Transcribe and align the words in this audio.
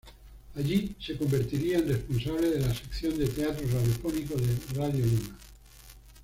Allí, 0.55 0.95
se 0.99 1.15
convertiría 1.15 1.77
en 1.77 1.89
responsable 1.89 2.49
de 2.49 2.59
la 2.61 2.73
sección 2.73 3.15
de 3.19 3.27
teatro 3.27 3.67
radiofónico 3.71 4.33
de 4.33 4.57
Radio 4.75 5.05
Lima. 5.05 5.37